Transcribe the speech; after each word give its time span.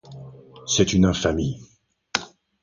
C’est 0.65 0.93
une 0.93 1.05
infamie! 1.05 1.61